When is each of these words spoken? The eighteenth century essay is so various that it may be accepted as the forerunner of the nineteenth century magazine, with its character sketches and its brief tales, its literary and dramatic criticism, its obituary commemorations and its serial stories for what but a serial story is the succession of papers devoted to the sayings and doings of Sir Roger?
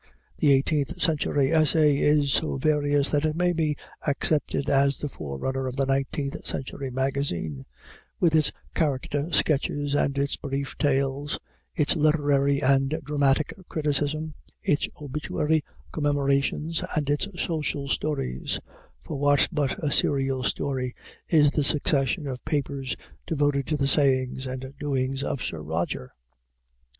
The 0.39 0.51
eighteenth 0.51 0.99
century 0.99 1.53
essay 1.53 1.97
is 1.99 2.33
so 2.33 2.57
various 2.57 3.11
that 3.11 3.23
it 3.23 3.35
may 3.35 3.53
be 3.53 3.77
accepted 4.07 4.67
as 4.67 4.97
the 4.97 5.07
forerunner 5.07 5.67
of 5.67 5.75
the 5.75 5.85
nineteenth 5.85 6.43
century 6.43 6.89
magazine, 6.89 7.67
with 8.19 8.33
its 8.33 8.51
character 8.73 9.31
sketches 9.31 9.93
and 9.93 10.17
its 10.17 10.37
brief 10.37 10.75
tales, 10.79 11.37
its 11.75 11.95
literary 11.95 12.63
and 12.63 12.99
dramatic 13.03 13.53
criticism, 13.69 14.33
its 14.63 14.89
obituary 14.99 15.63
commemorations 15.91 16.83
and 16.95 17.07
its 17.07 17.27
serial 17.39 17.87
stories 17.87 18.59
for 19.03 19.19
what 19.19 19.47
but 19.51 19.83
a 19.83 19.91
serial 19.91 20.41
story 20.43 20.95
is 21.27 21.51
the 21.51 21.63
succession 21.63 22.25
of 22.25 22.43
papers 22.43 22.95
devoted 23.27 23.67
to 23.67 23.77
the 23.77 23.85
sayings 23.85 24.47
and 24.47 24.73
doings 24.79 25.21
of 25.21 25.43
Sir 25.43 25.61
Roger? 25.61 26.15